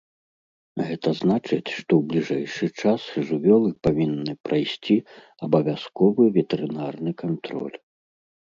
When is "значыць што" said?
1.21-1.91